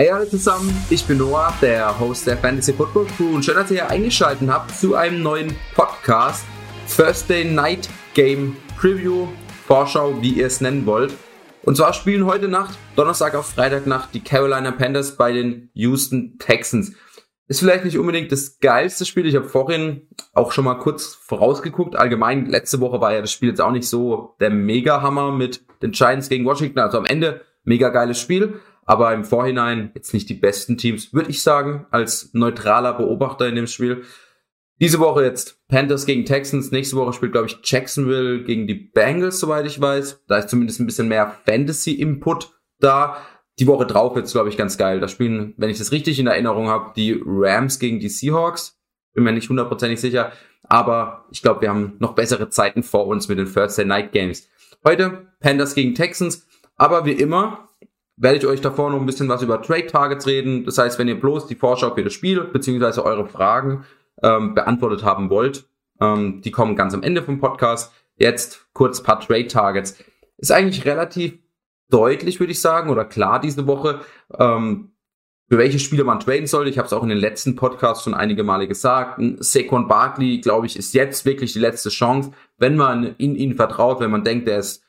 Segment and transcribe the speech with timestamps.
[0.00, 3.70] Hey alle zusammen, ich bin Noah, der Host der Fantasy Football Crew und schön, dass
[3.70, 6.46] ihr hier eingeschaltet habt zu einem neuen Podcast
[6.88, 9.28] Thursday Night Game Preview,
[9.66, 11.12] Vorschau, wie ihr es nennen wollt.
[11.64, 16.94] Und zwar spielen heute Nacht, Donnerstag auf Freitagnacht, die Carolina Panthers bei den Houston Texans.
[17.46, 19.26] Ist vielleicht nicht unbedingt das geilste Spiel.
[19.26, 21.94] Ich habe vorhin auch schon mal kurz vorausgeguckt.
[21.94, 25.90] Allgemein, letzte Woche war ja das Spiel jetzt auch nicht so der Mega-Hammer mit den
[25.90, 26.78] Giants gegen Washington.
[26.78, 28.60] Also am Ende mega geiles Spiel
[28.90, 33.54] aber im Vorhinein jetzt nicht die besten Teams, würde ich sagen, als neutraler Beobachter in
[33.54, 34.02] dem Spiel.
[34.80, 36.72] Diese Woche jetzt Panthers gegen Texans.
[36.72, 40.24] Nächste Woche spielt, glaube ich, Jacksonville gegen die Bengals, soweit ich weiß.
[40.26, 42.50] Da ist zumindest ein bisschen mehr Fantasy-Input
[42.80, 43.18] da.
[43.60, 44.98] Die Woche drauf jetzt, glaube ich, ganz geil.
[44.98, 48.76] Da spielen, wenn ich das richtig in Erinnerung habe, die Rams gegen die Seahawks.
[49.14, 50.32] Bin mir nicht hundertprozentig sicher.
[50.64, 54.48] Aber ich glaube, wir haben noch bessere Zeiten vor uns mit den Thursday Night Games.
[54.84, 56.48] Heute Panthers gegen Texans.
[56.74, 57.69] Aber wie immer,
[58.20, 60.64] werde ich euch davor noch ein bisschen was über Trade Targets reden.
[60.64, 63.84] Das heißt, wenn ihr bloß die Vorschau für das Spiel beziehungsweise eure Fragen
[64.22, 65.64] ähm, beantwortet haben wollt,
[66.00, 67.92] ähm, die kommen ganz am Ende vom Podcast.
[68.16, 69.96] Jetzt kurz paar Trade Targets.
[70.36, 71.38] Ist eigentlich relativ
[71.88, 74.00] deutlich, würde ich sagen, oder klar diese Woche,
[74.38, 74.92] ähm,
[75.48, 76.68] für welche Spieler man traden soll.
[76.68, 79.20] Ich habe es auch in den letzten Podcasts schon einige Male gesagt.
[79.38, 83.98] Saquon Barkley, glaube ich, ist jetzt wirklich die letzte Chance, wenn man in ihn vertraut,
[83.98, 84.84] wenn man denkt, er ist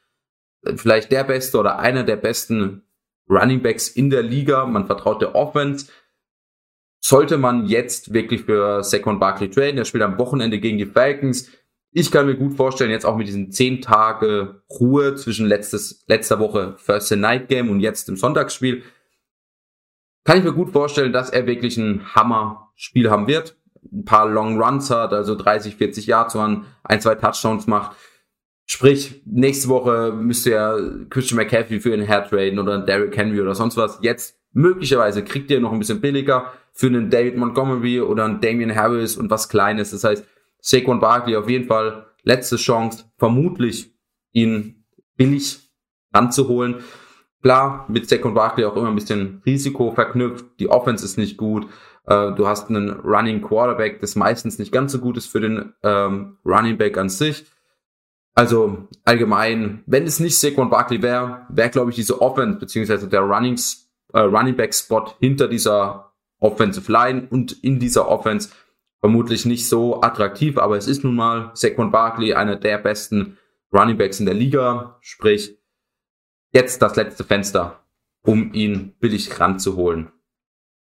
[0.75, 2.83] vielleicht der Beste oder einer der besten
[3.31, 5.87] Running Backs in der Liga, man vertraut der Offense.
[7.03, 11.49] Sollte man jetzt wirklich für Saquon Barkley traden, der spielt am Wochenende gegen die Falcons.
[11.93, 16.39] Ich kann mir gut vorstellen, jetzt auch mit diesen zehn Tage Ruhe zwischen letztes, letzter
[16.39, 18.83] Woche First Night Game und jetzt im Sonntagsspiel,
[20.23, 23.57] kann ich mir gut vorstellen, dass er wirklich ein Hammer-Spiel haben wird.
[23.91, 27.97] Ein paar Long Runs hat, also 30, 40 Yards, man ein, zwei Touchdowns macht.
[28.73, 30.77] Sprich, nächste Woche müsste ja
[31.09, 33.99] Christian McCaffrey für einen Hair traden oder einen Derrick Henry oder sonst was.
[34.01, 38.73] Jetzt möglicherweise kriegt ihr noch ein bisschen billiger für einen David Montgomery oder einen Damian
[38.73, 39.91] Harris und was Kleines.
[39.91, 40.25] Das heißt,
[40.61, 43.93] Saquon Barkley auf jeden Fall letzte Chance, vermutlich
[44.31, 44.85] ihn
[45.17, 45.59] billig
[46.13, 46.75] ranzuholen.
[47.41, 50.45] Klar, mit Saquon Barkley auch immer ein bisschen Risiko verknüpft.
[50.61, 51.67] Die Offense ist nicht gut.
[52.05, 55.73] Äh, du hast einen Running Quarterback, das meistens nicht ganz so gut ist für den
[55.83, 57.45] ähm, Running Back an sich.
[58.33, 63.21] Also allgemein, wenn es nicht Saquon Barkley wäre, wäre glaube ich diese Offense beziehungsweise der
[63.21, 63.59] Running,
[64.13, 68.49] äh, Running Back Spot hinter dieser Offensive Line und in dieser Offense
[68.99, 73.37] vermutlich nicht so attraktiv, aber es ist nun mal Saquon Barkley einer der besten
[73.73, 75.57] Running Backs in der Liga, sprich
[76.51, 77.83] jetzt das letzte Fenster,
[78.23, 80.11] um ihn billig ranzuholen.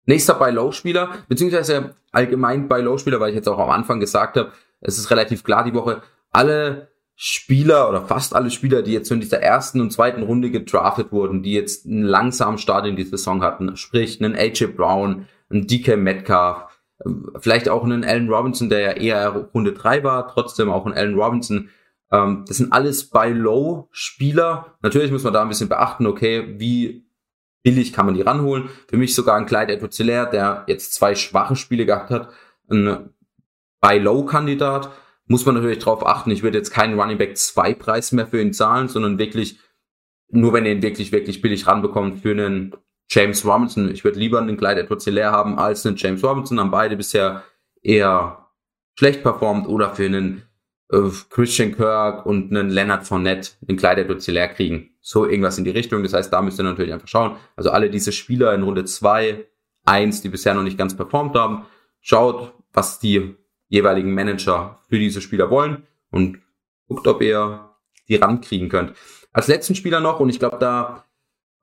[0.06, 4.52] Nächster bei Low-Spieler, beziehungsweise allgemein bei Low-Spieler, weil ich jetzt auch am Anfang gesagt habe,
[4.82, 6.02] es ist relativ klar die Woche,
[6.32, 11.12] alle Spieler oder fast alle Spieler, die jetzt in dieser ersten und zweiten Runde gedraftet
[11.12, 15.68] wurden, die jetzt einen langsamen Start in die Saison hatten, sprich einen AJ Brown, einen
[15.68, 16.66] DK Metcalf,
[17.40, 21.16] vielleicht auch einen Allen Robinson, der ja eher Runde 3 war, trotzdem auch einen Allen
[21.16, 21.70] Robinson.
[22.12, 24.78] Ähm, das sind alles bei Low Spieler.
[24.82, 27.06] Natürlich muss man da ein bisschen beachten, okay, wie
[27.62, 28.70] billig kann man die ranholen.
[28.88, 32.30] Für mich sogar ein Clyde edwards der jetzt zwei schwache Spiele gehabt hat,
[32.70, 33.10] ein
[33.80, 34.92] bei Low Kandidat
[35.28, 36.32] muss man natürlich darauf achten.
[36.32, 39.60] Ich würde jetzt keinen Running Back 2 Preis mehr für ihn zahlen, sondern wirklich,
[40.30, 42.76] nur wenn ihr ihn wirklich, wirklich billig ranbekommt für einen
[43.10, 43.92] James Robinson.
[43.92, 46.60] Ich würde lieber einen Clyde Edwards Hilaire haben als einen James Robinson.
[46.60, 47.44] Haben beide bisher
[47.82, 48.50] eher
[48.98, 50.44] schlecht performt oder für einen
[50.92, 54.92] äh, Christian Kirk und einen Leonard Fournette den Clyde Edwards Hilaire kriegen.
[55.02, 56.04] So irgendwas in die Richtung.
[56.04, 57.38] Das heißt, da müsst ihr natürlich einfach schauen.
[57.56, 59.46] Also alle diese Spieler in Runde 2,
[59.86, 61.66] 1, die bisher noch nicht ganz performt haben,
[62.00, 63.36] schaut, was die
[63.74, 66.40] jeweiligen Manager für diese Spieler wollen und
[66.88, 67.72] guckt, ob ihr
[68.08, 68.94] die rankriegen könnt.
[69.32, 71.06] Als letzten Spieler noch, und ich glaube, da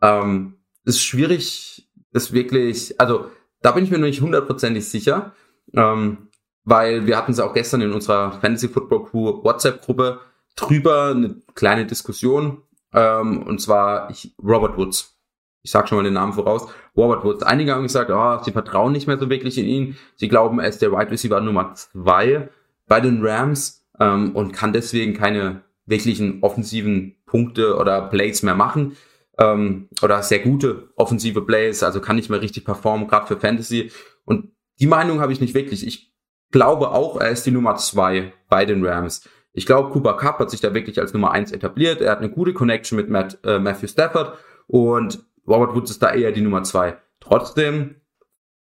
[0.03, 3.31] ähm, ist schwierig, das wirklich, also
[3.63, 5.37] da bin ich mir noch nicht hundertprozentig sicher,
[5.73, 6.31] ähm,
[6.65, 10.19] weil wir hatten es auch gestern in unserer Fantasy Football Crew WhatsApp-Gruppe
[10.57, 15.20] drüber, eine kleine Diskussion, ähm, und zwar ich, Robert Woods
[15.63, 17.43] ich sag schon mal den Namen voraus, Robert Woods.
[17.43, 19.97] Einige haben gesagt, oh, sie vertrauen nicht mehr so wirklich in ihn.
[20.17, 22.49] Sie glauben, er ist der Wide Receiver Nummer zwei
[22.87, 28.97] bei den Rams ähm, und kann deswegen keine wirklichen offensiven Punkte oder Plays mehr machen.
[29.39, 33.91] Ähm, oder sehr gute offensive Plays, also kann nicht mehr richtig performen, gerade für Fantasy.
[34.25, 35.87] Und die Meinung habe ich nicht wirklich.
[35.87, 36.13] Ich
[36.51, 39.29] glaube auch, er ist die Nummer zwei bei den Rams.
[39.53, 42.01] Ich glaube, Cooper Cup hat sich da wirklich als Nummer eins etabliert.
[42.01, 46.13] Er hat eine gute Connection mit Matt, äh, Matthew Stafford und Robert Woods ist da
[46.13, 46.97] eher die Nummer zwei.
[47.19, 47.97] Trotzdem,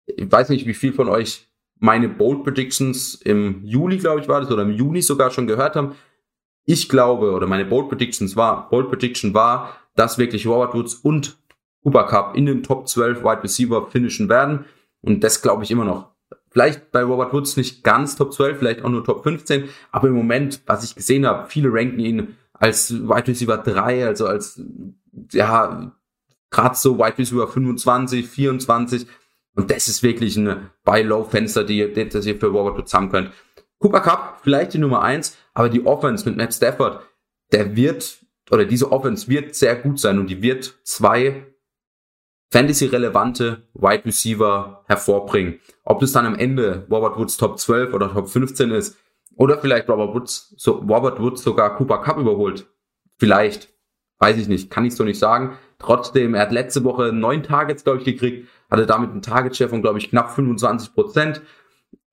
[0.06, 1.46] ich weiß nicht, wie viel von euch
[1.78, 5.76] meine Bold Predictions im Juli, glaube ich, war das, oder im Juni sogar schon gehört
[5.76, 5.94] haben.
[6.64, 11.38] Ich glaube, oder meine Bold Predictions war, Bold Prediction war, dass wirklich Robert Woods und
[11.82, 14.64] Cooper Cup in den Top 12 Wide Receiver finishen werden.
[15.00, 16.10] Und das glaube ich immer noch.
[16.50, 19.68] Vielleicht bei Robert Woods nicht ganz Top 12, vielleicht auch nur Top 15.
[19.92, 24.26] Aber im Moment, was ich gesehen habe, viele ranken ihn als Wide Receiver 3, also
[24.26, 24.60] als,
[25.32, 25.92] ja,
[26.50, 29.06] gerade so Wide Receiver 25, 24.
[29.54, 33.32] Und das ist wirklich ein Buy-Low-Fenster, die, das ihr für Robert Woods haben könnt.
[33.78, 37.00] Cooper Cup, vielleicht die Nummer 1, aber die Offense mit Matt Stafford,
[37.52, 38.18] der wird,
[38.50, 41.46] oder diese Offense wird sehr gut sein und die wird zwei
[42.50, 45.60] Fantasy-relevante Wide Receiver hervorbringen.
[45.84, 48.96] Ob das dann am Ende Robert Woods Top 12 oder Top 15 ist,
[49.38, 52.66] oder vielleicht Robert Woods, so Robert Woods sogar Cooper Cup überholt.
[53.18, 53.72] Vielleicht.
[54.18, 54.68] Weiß ich nicht.
[54.68, 55.56] Kann ich so nicht sagen.
[55.78, 59.80] Trotzdem, er hat letzte Woche neun Targets, glaube ich, gekriegt, hatte damit einen Target-Share von,
[59.80, 61.42] glaube ich, knapp 25 Prozent.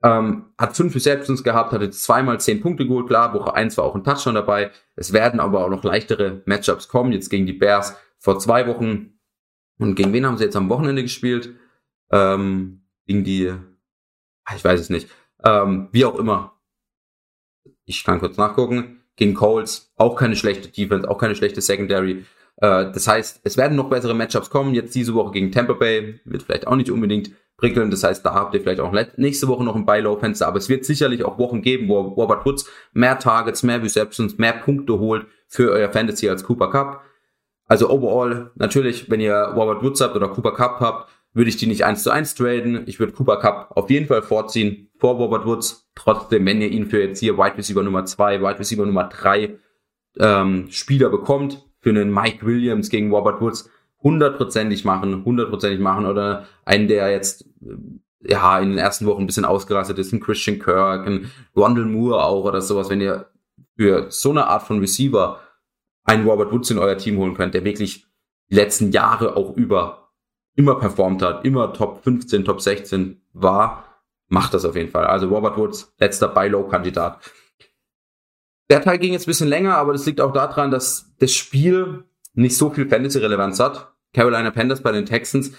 [0.04, 3.08] Ähm, hat fünf Receptions gehabt, hatte zweimal zehn Punkte geholt.
[3.08, 4.72] Klar, Woche eins war auch ein Touchdown dabei.
[4.96, 7.12] Es werden aber auch noch leichtere Matchups kommen.
[7.12, 9.20] Jetzt gegen die Bears vor zwei Wochen.
[9.80, 11.56] Und gegen wen haben sie jetzt am Wochenende gespielt?
[12.12, 13.52] Ähm, gegen die,
[14.56, 15.10] ich weiß es nicht.
[15.44, 16.60] Ähm, wie auch immer.
[17.86, 19.02] Ich kann kurz nachgucken.
[19.16, 22.26] Gegen Coles auch keine schlechte Defense, auch keine schlechte Secondary.
[22.58, 24.74] Äh, das heißt, es werden noch bessere Matchups kommen.
[24.74, 27.92] Jetzt diese Woche gegen Tampa Bay wird vielleicht auch nicht unbedingt prickeln.
[27.92, 30.48] Das heißt, da habt ihr vielleicht auch nächste Woche noch ein Buy-Low-Fenster.
[30.48, 34.54] Aber es wird sicherlich auch Wochen geben, wo Robert Woods mehr Targets, mehr Receptions, mehr
[34.54, 37.02] Punkte holt für euer Fantasy als Cooper Cup.
[37.68, 41.68] Also overall, natürlich, wenn ihr Robert Woods habt oder Cooper Cup habt, würde ich die
[41.68, 42.84] nicht eins zu eins traden.
[42.86, 45.90] Ich würde Cooper Cup auf jeden Fall vorziehen vor Robert Woods.
[45.96, 49.58] Trotzdem, wenn ihr ihn für jetzt hier Wide Receiver Nummer zwei, Wide Receiver Nummer drei
[50.18, 53.70] ähm, Spieler bekommt, für einen Mike Williams gegen Robert Woods
[54.02, 59.28] hundertprozentig machen, hundertprozentig machen oder einen, der jetzt äh, ja in den ersten Wochen ein
[59.28, 63.28] bisschen ausgerastet ist, ein Christian Kirk, ein Rondell Moore auch oder sowas, wenn ihr
[63.78, 65.40] für so eine Art von Receiver
[66.06, 68.08] einen Robert Woods in euer Team holen könnt, der wirklich
[68.50, 70.10] die letzten Jahre auch über
[70.56, 75.06] immer performt hat, immer Top 15, Top 16 war, macht das auf jeden Fall.
[75.06, 77.20] Also Robert Woods, letzter Buy-Low-Kandidat.
[78.70, 82.04] Der Teil ging jetzt ein bisschen länger, aber das liegt auch daran, dass das Spiel
[82.34, 83.92] nicht so viel Fantasy-Relevanz hat.
[84.14, 85.52] Carolina Panthers bei den Texans.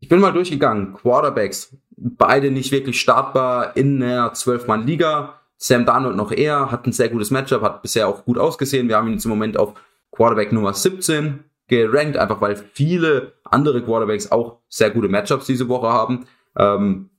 [0.00, 0.94] Ich bin mal durchgegangen.
[0.94, 5.40] Quarterbacks, beide nicht wirklich startbar in einer 12-Mann-Liga.
[5.56, 8.88] Sam Darnold noch eher, hat ein sehr gutes Matchup, hat bisher auch gut ausgesehen.
[8.88, 9.74] Wir haben ihn jetzt im Moment auf
[10.10, 15.88] Quarterback Nummer 17 gerankt, einfach weil viele andere Quarterbacks auch sehr gute Matchups diese Woche
[15.88, 16.26] haben.
[16.56, 17.10] Ähm,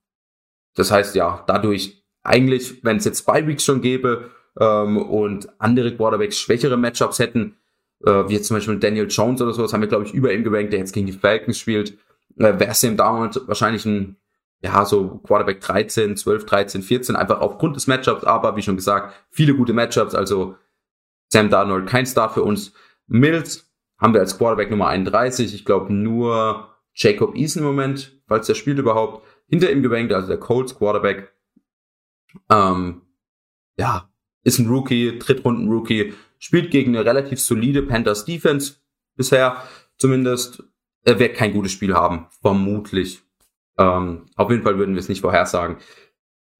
[0.76, 4.30] das heißt ja, dadurch eigentlich, wenn es jetzt zwei Weeks schon gäbe,
[4.60, 7.58] ähm, und andere Quarterbacks schwächere Matchups hätten,
[8.06, 10.44] äh, wie jetzt zum Beispiel Daniel Jones oder sowas, haben wir, glaube ich, über ihm
[10.44, 11.98] gerankt, der jetzt gegen die Falcons spielt,
[12.38, 14.18] äh, wäre Sam Darnold wahrscheinlich ein,
[14.62, 19.14] ja, so Quarterback 13, 12, 13, 14, einfach aufgrund des Matchups, aber wie schon gesagt,
[19.30, 20.56] viele gute Matchups, also
[21.30, 22.74] Sam Darnold kein Star für uns.
[23.08, 28.48] Mills haben wir als Quarterback Nummer 31, ich glaube nur Jacob Eason im Moment, falls
[28.48, 31.34] der spielt überhaupt, hinter ihm gerankt, also der Colts Quarterback.
[32.50, 33.02] Ähm,
[33.78, 34.10] ja,
[34.46, 38.76] ist ein Rookie, Drittrunden-Rookie, spielt gegen eine relativ solide Panthers Defense
[39.18, 39.64] bisher
[39.98, 40.64] zumindest.
[41.04, 43.22] Er wird kein gutes Spiel haben, vermutlich.
[43.78, 45.78] Ähm, auf jeden Fall würden wir es nicht vorhersagen.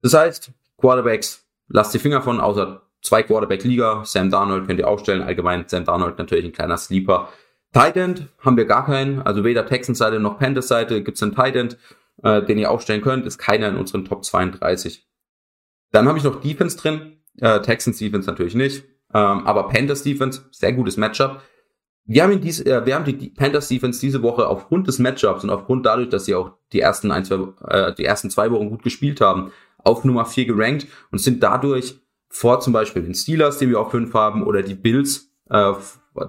[0.02, 4.04] Das heißt, Quarterbacks, lasst die Finger von, außer zwei Quarterback-Liga.
[4.04, 5.22] Sam Darnold könnt ihr aufstellen.
[5.22, 7.30] Allgemein Sam Darnold natürlich ein kleiner Sleeper.
[7.72, 9.22] Tight End haben wir gar keinen.
[9.22, 11.78] Also weder Texans-Seite noch Panthers-Seite gibt es einen Tight End,
[12.24, 13.26] äh, den ihr aufstellen könnt.
[13.26, 15.08] Ist keiner in unseren Top 32.
[15.92, 17.15] Dann habe ich noch Defense drin.
[17.40, 18.84] Äh, Texans Defense natürlich nicht.
[19.14, 21.42] Ähm, aber Panthers Defense, sehr gutes Matchup.
[22.06, 25.50] Wir haben, dies, äh, wir haben die Panthers Defense diese Woche aufgrund des Matchups und
[25.50, 28.84] aufgrund dadurch, dass sie auch die ersten ein, zwei, äh, die ersten zwei Wochen gut
[28.84, 31.96] gespielt haben, auf Nummer 4 gerankt und sind dadurch
[32.30, 35.74] vor zum Beispiel den Steelers, die wir auf 5 haben, oder die Bills, äh,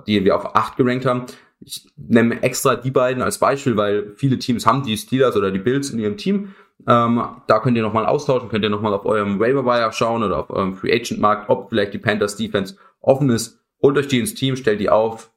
[0.07, 1.27] die wir auf 8 gerankt haben.
[1.61, 5.59] Ich nehme extra die beiden als Beispiel, weil viele Teams haben die Steelers oder die
[5.59, 6.55] Bills in ihrem Team
[6.87, 10.39] ähm, da könnt ihr nochmal austauschen, könnt ihr nochmal auf eurem Waiver Wire schauen oder
[10.39, 13.61] auf eurem Free Agent Markt, ob vielleicht die Panthers Defense offen ist.
[13.83, 15.33] Holt euch die ins Team, stellt die auf.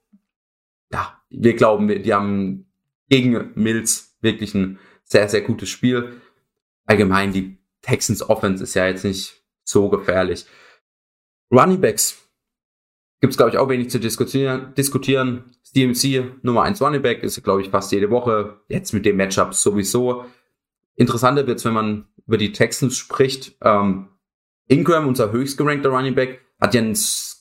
[0.92, 2.66] Ja, wir glauben, die haben
[3.10, 6.22] gegen Mills wirklich ein sehr, sehr gutes Spiel.
[6.86, 10.46] Allgemein, die Texans Offense ist ja jetzt nicht so gefährlich.
[11.52, 12.18] Running Backs
[13.22, 14.74] gibt es, glaube ich, auch wenig zu diskutieren.
[14.76, 15.56] diskutieren.
[15.76, 18.62] DMC Nummer 1 Running Back ist, glaube ich, fast jede Woche.
[18.68, 20.26] Jetzt mit dem Matchup sowieso.
[21.00, 23.56] Interessanter wird es, wenn man über die Texans spricht.
[23.62, 24.10] Ähm,
[24.68, 26.98] Ingram, unser höchstgerankter Running Back, hat ja ein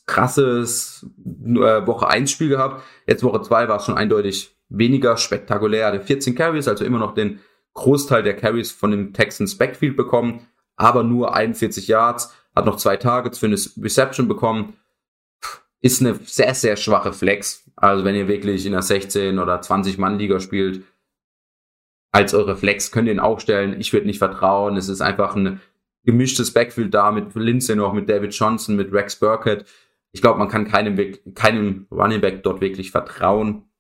[0.07, 2.85] krasses äh, Woche 1 Spiel gehabt.
[3.09, 5.89] Jetzt Woche 2 war es schon eindeutig weniger spektakulär.
[5.89, 7.41] Hatte 14 Carries, also immer noch den
[7.75, 10.47] Großteil der Carries von dem Texans Backfield bekommen,
[10.77, 14.75] aber nur 41 Yards, hat noch zwei Targets für eine Reception bekommen.
[15.81, 17.69] ist eine sehr, sehr schwache Flex.
[17.75, 20.85] Also wenn ihr wirklich in einer 16 oder 20 Mann Liga spielt,
[22.19, 23.81] als eure Flex könnt ihr ihn aufstellen.
[23.81, 24.77] Ich würde nicht vertrauen.
[24.77, 25.61] Es ist einfach ein
[26.03, 29.65] gemischtes Backfield da mit Lindsay noch, mit David Johnson, mit Rex Burkett.
[30.11, 30.97] Ich glaube, man kann keinem,
[31.35, 33.71] keinem Running Back dort wirklich vertrauen.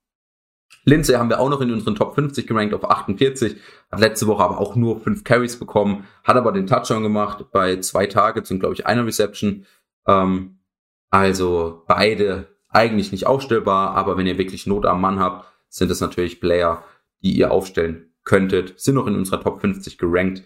[0.84, 3.56] Lindsay haben wir auch noch in unseren Top 50 gerankt auf 48,
[3.90, 7.80] hat letzte Woche aber auch nur fünf Carries bekommen, hat aber den Touchdown gemacht bei
[7.80, 9.66] zwei Targets und glaube ich einer Reception.
[10.06, 10.60] Ähm,
[11.10, 16.00] also beide eigentlich nicht aufstellbar, aber wenn ihr wirklich Not am Mann habt, sind es
[16.00, 16.84] natürlich Player,
[17.20, 20.44] die ihr aufstellen könntet, sind noch in unserer Top 50 gerankt.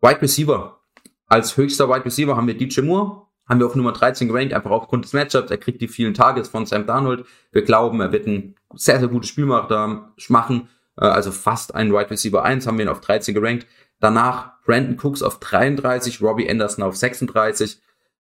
[0.00, 0.80] Wide Receiver.
[1.26, 4.70] Als höchster Wide Receiver haben wir DJ Moore, haben wir auf Nummer 13 gerankt, einfach
[4.70, 5.50] aufgrund des Matchups.
[5.50, 7.26] Er kriegt die vielen Targets von Sam Darnold.
[7.52, 10.68] Wir glauben, er wird ein sehr, sehr gutes Spiel machen.
[10.96, 13.66] Äh, also fast ein Wide Receiver 1 haben wir ihn auf 13 gerankt.
[13.98, 17.80] Danach Brandon Cooks auf 33, Robbie Anderson auf 36.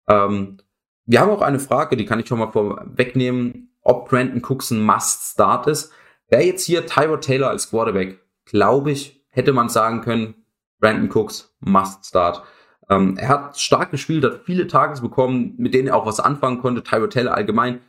[0.07, 0.57] Ähm,
[1.05, 4.83] wir haben auch eine Frage, die kann ich schon mal vorwegnehmen, ob Brandon Cooks ein
[4.83, 5.91] Must-Start ist.
[6.29, 10.35] Wäre jetzt hier Tyro Taylor als Quarterback, glaube ich, hätte man sagen können,
[10.79, 12.43] Brandon Cooks Must-Start.
[12.89, 16.59] Ähm, er hat stark gespielt, hat viele Tages bekommen, mit denen er auch was anfangen
[16.59, 16.83] konnte.
[16.83, 17.81] Tyro Taylor allgemein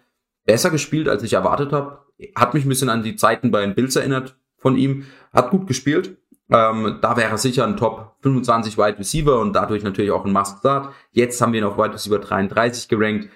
[0.44, 1.98] besser gespielt, als ich erwartet habe.
[2.36, 5.06] Hat mich ein bisschen an die Zeiten bei den Bills erinnert von ihm.
[5.32, 6.16] Hat gut gespielt.
[6.50, 10.32] Ähm, da wäre er sicher ein Top 25 Wide Receiver und dadurch natürlich auch ein
[10.32, 10.92] Must Start.
[11.10, 13.28] Jetzt haben wir ihn auf Wide Receiver 33 gerankt.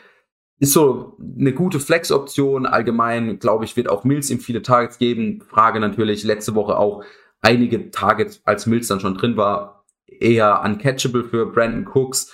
[0.58, 2.64] Ist so eine gute Flex-Option.
[2.64, 5.42] Allgemein, glaube ich, wird auch Mills ihm viele Targets geben.
[5.42, 7.04] Frage natürlich, letzte Woche auch
[7.42, 12.32] einige Targets, als Mills dann schon drin war, eher uncatchable für Brandon Cooks.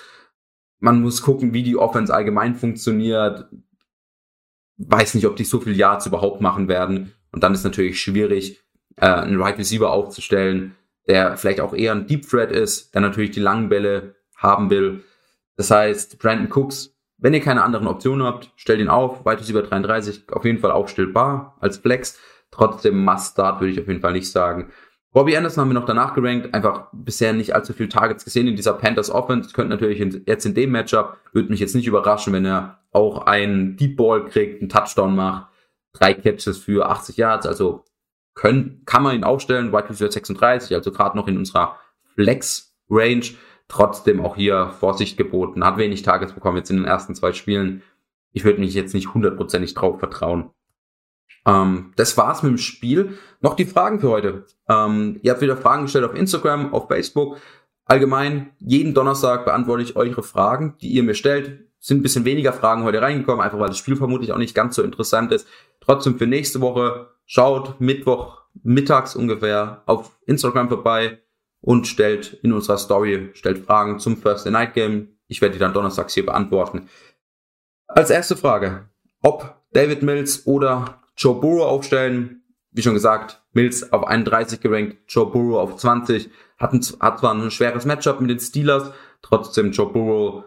[0.79, 3.47] Man muss gucken, wie die Offense allgemein funktioniert.
[4.79, 7.12] Weiß nicht, ob die so viel Yards überhaupt machen werden.
[7.33, 8.62] Und dann ist natürlich schwierig,
[8.97, 10.75] äh, einen Right Receiver aufzustellen,
[11.09, 15.05] der vielleicht auch eher ein Deep Threat ist, der natürlich die langen Bälle haben will.
[15.57, 16.92] Das heißt, Brandon Cooks,
[17.23, 19.25] wenn ihr keine anderen Optionen habt, stellt ihn auf.
[19.25, 22.19] Wide Receiver 33 auf jeden Fall aufstellbar als Flex.
[22.50, 24.71] Trotzdem Must Start würde ich auf jeden Fall nicht sagen.
[25.12, 28.57] Bobby Anderson haben wir noch danach gerankt, einfach bisher nicht allzu viel Targets gesehen in
[28.57, 29.52] dieser Panthers Offense.
[29.52, 33.76] Könnte natürlich jetzt in dem Matchup, würde mich jetzt nicht überraschen, wenn er auch einen
[33.76, 35.49] Deep Ball kriegt, einen Touchdown macht,
[35.93, 37.85] drei Catches für 80 Yards, also
[38.35, 41.76] können, kann man ihn aufstellen, White Receiver 36, also gerade noch in unserer
[42.14, 43.25] Flex Range,
[43.73, 47.83] trotzdem auch hier Vorsicht geboten, hat wenig Targets bekommen jetzt in den ersten zwei Spielen.
[48.33, 50.50] Ich würde mich jetzt nicht hundertprozentig drauf vertrauen.
[51.47, 53.19] Ähm, das war's mit dem Spiel.
[53.41, 54.45] Noch die Fragen für heute.
[54.69, 57.38] Ähm, ihr habt wieder Fragen gestellt auf Instagram, auf Facebook.
[57.87, 61.67] Allgemein, jeden Donnerstag beantworte ich eure Fragen, die ihr mir stellt.
[61.79, 64.76] Sind ein bisschen weniger Fragen heute reingekommen, einfach weil das Spiel vermutlich auch nicht ganz
[64.76, 65.49] so interessant ist.
[65.81, 71.23] Trotzdem für nächste Woche schaut Mittwoch mittags ungefähr auf Instagram vorbei
[71.62, 75.16] und stellt in unserer Story, stellt Fragen zum First Night Game.
[75.28, 76.88] Ich werde die dann donnerstags hier beantworten.
[77.87, 78.90] Als erste Frage,
[79.23, 82.42] ob David Mills oder Joe Burrow aufstellen.
[82.73, 86.31] Wie schon gesagt, Mills auf 31 gerankt, Joe Burrow auf 20.
[86.59, 90.45] Hat, ein, hat zwar ein schweres Matchup mit den Steelers, trotzdem Joe Burrow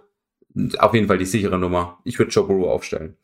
[0.78, 2.00] auf jeden Fall die sichere Nummer.
[2.04, 3.18] Ich würde Joe Burrow aufstellen.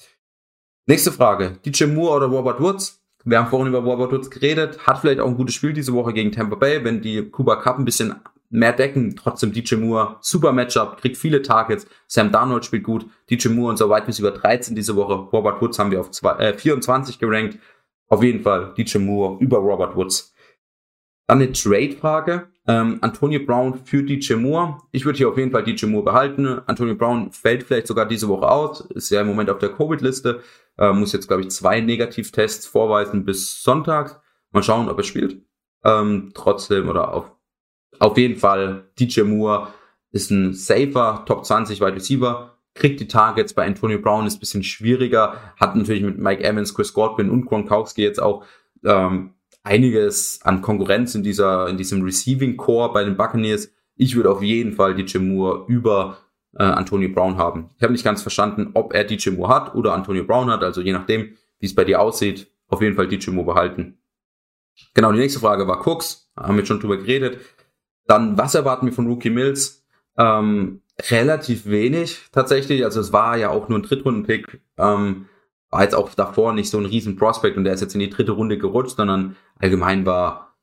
[0.86, 1.60] Nächste Frage.
[1.66, 3.01] DJ Moore oder Robert Woods?
[3.24, 4.86] Wir haben vorhin über Robert Woods geredet.
[4.86, 7.78] Hat vielleicht auch ein gutes Spiel diese Woche gegen Tampa Bay, wenn die Kuba Cup
[7.78, 8.16] ein bisschen
[8.50, 9.16] mehr decken.
[9.16, 11.88] Trotzdem DJ Moore, super Matchup, kriegt viele Targets.
[12.08, 13.06] Sam Darnold spielt gut.
[13.30, 15.14] DJ Moore unser Wide Receiver 13 diese Woche.
[15.14, 17.58] Robert Woods haben wir auf zwei, äh, 24 gerankt.
[18.08, 20.34] Auf jeden Fall DJ Moore über Robert Woods.
[21.28, 22.50] Dann eine Trade-Frage.
[22.68, 24.80] Ähm, Antonio Brown für DJ Moore.
[24.92, 26.62] Ich würde hier auf jeden Fall DJ Moore behalten.
[26.68, 28.82] Antonio Brown fällt vielleicht sogar diese Woche aus.
[28.82, 30.42] Ist ja im Moment auf der Covid-Liste.
[30.82, 34.20] Äh, muss jetzt, glaube ich, zwei Negativtests vorweisen bis Sonntag.
[34.52, 35.40] Mal schauen, ob er spielt.
[35.84, 37.32] Ähm, trotzdem oder auf
[38.00, 39.68] auf jeden Fall, DJ Moore
[40.12, 44.64] ist ein safer Top 20 Wide Receiver, kriegt die Targets bei Antonio Brown ist bisschen
[44.64, 48.44] schwieriger, hat natürlich mit Mike Evans, Chris Godwin und Gronkowski jetzt auch
[48.84, 53.72] ähm, einiges an Konkurrenz in dieser in diesem Receiving Core bei den Buccaneers.
[53.96, 56.18] Ich würde auf jeden Fall DJ Moore über
[56.56, 57.70] äh, Antonio Brown haben.
[57.78, 60.82] Ich habe nicht ganz verstanden, ob er DJ Moore hat oder Antonio Brown hat, also
[60.82, 63.98] je nachdem, wie es bei dir aussieht, auf jeden Fall DJ Moore behalten.
[64.94, 67.40] Genau, die nächste Frage war Cooks, haben wir schon drüber geredet.
[68.08, 69.86] Dann, was erwarten wir von Rookie Mills?
[70.18, 72.84] Ähm, relativ wenig tatsächlich.
[72.84, 74.62] Also es war ja auch nur ein Drittrunden-Pick.
[74.78, 75.28] Ähm,
[75.70, 78.10] war jetzt auch davor nicht so ein riesen Prospect und der ist jetzt in die
[78.10, 80.58] dritte Runde gerutscht, sondern allgemein war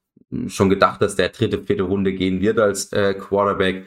[0.48, 3.86] schon gedacht, dass der dritte, vierte Runde gehen wird als äh, Quarterback.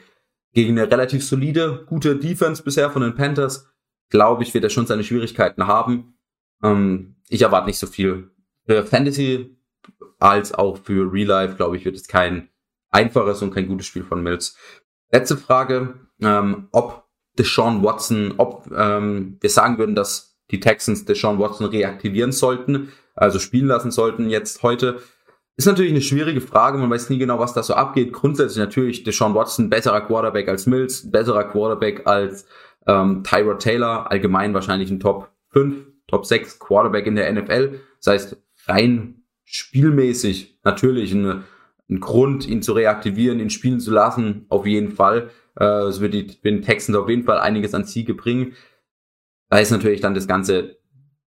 [0.52, 3.72] Gegen eine relativ solide, gute Defense bisher von den Panthers,
[4.10, 6.14] glaube ich, wird er schon seine Schwierigkeiten haben.
[6.62, 8.30] Ähm, ich erwarte nicht so viel.
[8.66, 9.56] Für Fantasy
[10.18, 12.48] als auch für Real Life, glaube ich, wird es kein
[12.90, 14.56] einfaches und kein gutes Spiel von Mills.
[15.10, 21.38] Letzte Frage, ähm, ob Deshaun Watson, ob ähm, wir sagen würden, dass die Texans Deshaun
[21.38, 25.00] Watson reaktivieren sollten, also spielen lassen sollten jetzt heute.
[25.56, 28.12] Ist natürlich eine schwierige Frage, man weiß nie genau, was da so abgeht.
[28.12, 32.46] Grundsätzlich natürlich Deshaun Watson besserer Quarterback als Mills, besserer Quarterback als
[32.86, 37.80] ähm, Tyrod Taylor, allgemein wahrscheinlich ein Top 5, Top 6 Quarterback in der NFL.
[37.98, 41.44] Das heißt, rein spielmäßig natürlich ein,
[41.90, 45.30] ein Grund, ihn zu reaktivieren, ihn spielen zu lassen, auf jeden Fall.
[45.58, 48.54] Äh, es wird die, den Texans auf jeden Fall einiges an Siege bringen.
[49.50, 50.78] Da ist natürlich dann das ganze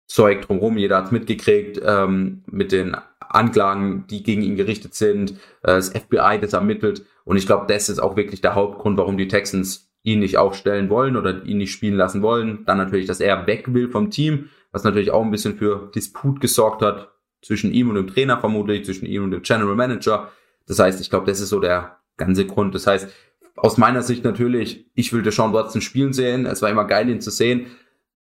[0.08, 5.76] Zeug drumherum, jeder hat mitgekriegt, ähm, mit den Anklagen, die gegen ihn gerichtet sind, äh,
[5.76, 7.04] das FBI, das ermittelt.
[7.24, 10.88] Und ich glaube, das ist auch wirklich der Hauptgrund, warum die Texans ihn nicht aufstellen
[10.88, 12.64] wollen oder ihn nicht spielen lassen wollen.
[12.64, 16.40] Dann natürlich, dass er weg will vom Team, was natürlich auch ein bisschen für Disput
[16.40, 17.10] gesorgt hat
[17.42, 20.32] zwischen ihm und dem Trainer vermutlich, zwischen ihm und dem General Manager.
[20.66, 22.74] Das heißt, ich glaube, das ist so der ganze Grund.
[22.74, 23.10] Das heißt,
[23.56, 26.46] aus meiner Sicht natürlich, ich will Deshaun Watson spielen sehen.
[26.46, 27.66] Es war immer geil, ihn zu sehen.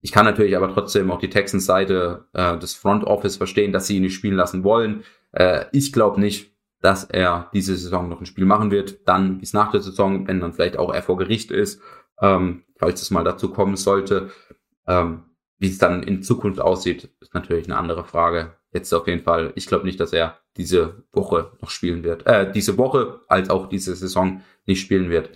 [0.04, 3.96] Ich kann natürlich aber trotzdem auch die Texans-Seite äh, des Front Office verstehen, dass sie
[3.96, 5.02] ihn nicht spielen lassen wollen.
[5.32, 9.08] Äh, ich glaube nicht, dass er diese Saison noch ein Spiel machen wird.
[9.08, 11.80] Dann, es nach der Saison, wenn dann vielleicht auch er vor Gericht ist,
[12.20, 14.28] ähm, falls es mal dazu kommen sollte.
[14.86, 15.22] Ähm,
[15.58, 18.52] wie es dann in Zukunft aussieht, ist natürlich eine andere Frage.
[18.74, 22.26] Jetzt auf jeden Fall, ich glaube nicht, dass er diese Woche noch spielen wird.
[22.26, 25.30] Äh, diese Woche als auch diese Saison nicht spielen wird.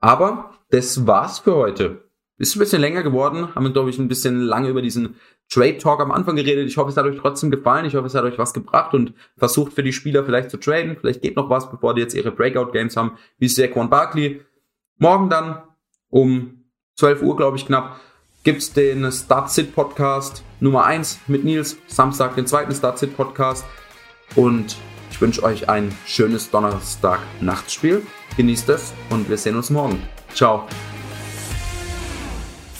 [0.00, 2.07] Aber das war's für heute.
[2.38, 5.16] Ist ein bisschen länger geworden, haben wir, glaube ich, ein bisschen lange über diesen
[5.50, 6.68] Trade Talk am Anfang geredet.
[6.68, 7.84] Ich hoffe, es hat euch trotzdem gefallen.
[7.84, 10.96] Ich hoffe, es hat euch was gebracht und versucht für die Spieler vielleicht zu traden.
[11.00, 14.42] Vielleicht geht noch was, bevor die jetzt ihre Breakout Games haben, wie Saquon Barkley.
[14.98, 15.62] Morgen dann
[16.10, 16.64] um
[16.96, 18.00] 12 Uhr, glaube ich, knapp,
[18.44, 21.76] gibt's den Start Sit Podcast Nummer 1 mit Nils.
[21.86, 23.64] Samstag den zweiten Start Sit Podcast.
[24.36, 24.76] Und
[25.10, 28.02] ich wünsche euch ein schönes Donnerstag-Nachtspiel.
[28.36, 30.00] Genießt es und wir sehen uns morgen.
[30.34, 30.68] Ciao.